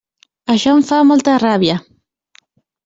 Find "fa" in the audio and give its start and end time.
0.93-1.03